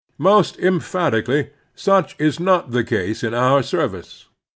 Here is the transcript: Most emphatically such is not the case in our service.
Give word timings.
Most 0.17 0.57
emphatically 0.57 1.51
such 1.75 2.15
is 2.17 2.39
not 2.39 2.71
the 2.71 2.83
case 2.83 3.23
in 3.23 3.35
our 3.35 3.61
service. 3.61 4.25